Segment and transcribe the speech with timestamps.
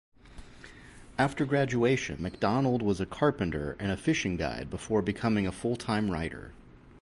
[1.19, 6.53] After graduation, MacDonald was a carpenter and fishing guide before becoming a full-time writer.